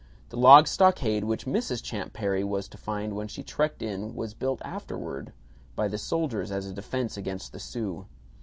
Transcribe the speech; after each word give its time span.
The 0.29 0.35
log 0.35 0.67
stockade 0.67 1.25
which 1.25 1.45
Mrs. 1.45 1.83
Champ 1.83 2.11
Perry 2.11 2.43
was 2.43 2.67
to 2.69 2.77
find 2.79 3.15
when 3.15 3.27
she 3.27 3.43
trekked 3.43 3.83
in 3.83 4.15
was 4.15 4.33
built 4.33 4.59
afterward 4.65 5.31
by 5.75 5.87
the 5.87 5.99
soldiers 5.99 6.51
as 6.51 6.65
a 6.65 6.73
defense 6.73 7.17
against 7.17 7.51
the 7.51 7.59
Sioux. 7.59 8.07